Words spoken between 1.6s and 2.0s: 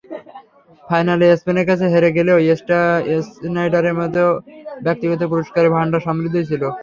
কাছে